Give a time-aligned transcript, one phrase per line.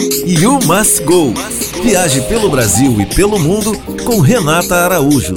[0.00, 1.34] You Must Go.
[1.82, 3.72] Viaje pelo Brasil e pelo mundo
[4.04, 5.34] com Renata Araújo.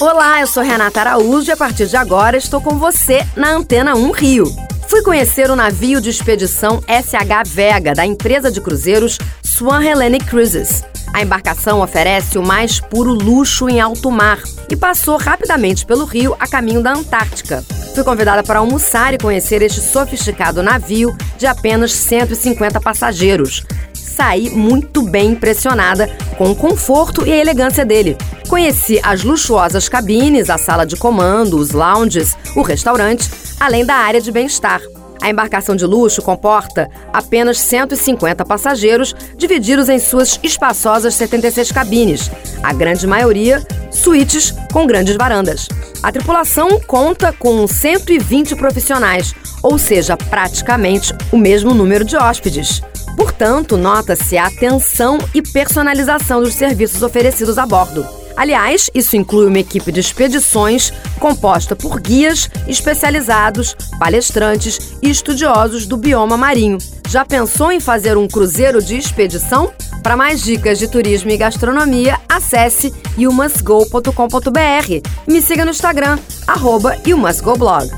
[0.00, 3.96] Olá, eu sou Renata Araújo e a partir de agora estou com você na Antena
[3.96, 4.44] 1 Rio.
[4.86, 10.84] Fui conhecer o navio de expedição SH Vega da empresa de cruzeiros Swan Hellenic Cruises.
[11.12, 14.38] A embarcação oferece o mais puro luxo em alto mar
[14.70, 17.64] e passou rapidamente pelo rio a caminho da Antártica.
[17.94, 23.64] Fui convidada para almoçar e conhecer este sofisticado navio de apenas 150 passageiros.
[23.92, 28.16] Saí muito bem impressionada com o conforto e a elegância dele.
[28.48, 34.22] Conheci as luxuosas cabines, a sala de comando, os lounges, o restaurante, além da área
[34.22, 34.80] de bem-estar.
[35.20, 42.30] A embarcação de luxo comporta apenas 150 passageiros, divididos em suas espaçosas 76 cabines,
[42.62, 45.68] a grande maioria suítes com grandes varandas.
[46.02, 52.82] A tripulação conta com 120 profissionais, ou seja, praticamente o mesmo número de hóspedes.
[53.16, 58.06] Portanto, nota-se a atenção e personalização dos serviços oferecidos a bordo.
[58.36, 65.96] Aliás, isso inclui uma equipe de expedições composta por guias especializados, palestrantes e estudiosos do
[65.96, 66.78] bioma marinho.
[67.08, 69.72] Já pensou em fazer um cruzeiro de expedição?
[70.02, 76.98] Para mais dicas de turismo e gastronomia, acesse youmusgo.com.br e me siga no Instagram, arroba
[77.06, 77.88] YouMustGoBlog.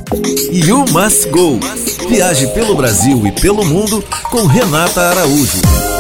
[0.53, 1.59] You Must Go.
[2.09, 5.94] Viaje pelo Brasil e pelo mundo com Renata Araújo.